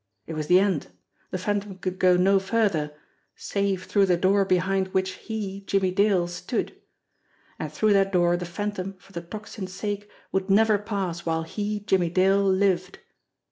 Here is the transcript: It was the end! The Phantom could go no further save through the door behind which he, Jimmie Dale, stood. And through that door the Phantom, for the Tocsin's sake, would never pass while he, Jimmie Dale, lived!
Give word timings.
It 0.25 0.33
was 0.33 0.47
the 0.47 0.59
end! 0.59 0.87
The 1.29 1.37
Phantom 1.37 1.77
could 1.77 1.99
go 1.99 2.17
no 2.17 2.39
further 2.39 2.91
save 3.35 3.83
through 3.85 4.07
the 4.07 4.17
door 4.17 4.43
behind 4.45 4.87
which 4.95 5.11
he, 5.11 5.61
Jimmie 5.67 5.91
Dale, 5.91 6.25
stood. 6.27 6.75
And 7.59 7.71
through 7.71 7.93
that 7.93 8.11
door 8.11 8.35
the 8.35 8.45
Phantom, 8.47 8.95
for 8.97 9.11
the 9.11 9.21
Tocsin's 9.21 9.73
sake, 9.73 10.09
would 10.31 10.49
never 10.49 10.79
pass 10.79 11.23
while 11.23 11.43
he, 11.43 11.81
Jimmie 11.81 12.09
Dale, 12.09 12.43
lived! 12.43 12.97